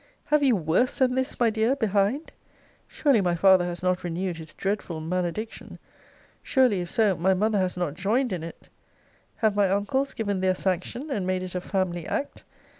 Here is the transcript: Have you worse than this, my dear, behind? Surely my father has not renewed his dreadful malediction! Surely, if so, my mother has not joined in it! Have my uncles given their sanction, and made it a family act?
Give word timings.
Have 0.25 0.41
you 0.41 0.55
worse 0.55 0.97
than 0.97 1.13
this, 1.13 1.39
my 1.39 1.51
dear, 1.51 1.75
behind? 1.75 2.31
Surely 2.87 3.21
my 3.21 3.35
father 3.35 3.65
has 3.65 3.83
not 3.83 4.03
renewed 4.03 4.37
his 4.37 4.51
dreadful 4.51 4.99
malediction! 4.99 5.77
Surely, 6.41 6.81
if 6.81 6.89
so, 6.89 7.15
my 7.15 7.35
mother 7.35 7.59
has 7.59 7.77
not 7.77 7.93
joined 7.93 8.33
in 8.33 8.41
it! 8.41 8.67
Have 9.35 9.55
my 9.55 9.69
uncles 9.69 10.15
given 10.15 10.41
their 10.41 10.55
sanction, 10.55 11.11
and 11.11 11.27
made 11.27 11.43
it 11.43 11.53
a 11.53 11.61
family 11.61 12.07
act? 12.07 12.43